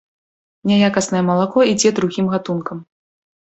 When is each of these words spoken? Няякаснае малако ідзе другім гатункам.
Няякаснае 0.71 1.21
малако 1.29 1.67
ідзе 1.77 1.95
другім 2.01 2.25
гатункам. 2.35 2.85